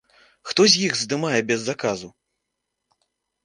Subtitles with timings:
[0.51, 2.13] Хто з іх здымае без заказу?